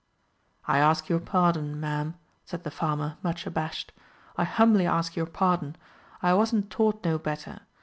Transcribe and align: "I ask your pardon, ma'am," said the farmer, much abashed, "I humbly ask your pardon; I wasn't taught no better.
"I 0.67 0.79
ask 0.79 1.09
your 1.09 1.19
pardon, 1.19 1.79
ma'am," 1.79 2.15
said 2.43 2.63
the 2.63 2.71
farmer, 2.71 3.17
much 3.21 3.45
abashed, 3.45 3.91
"I 4.35 4.45
humbly 4.45 4.87
ask 4.87 5.15
your 5.15 5.27
pardon; 5.27 5.75
I 6.23 6.33
wasn't 6.33 6.71
taught 6.71 7.05
no 7.05 7.19
better. 7.19 7.59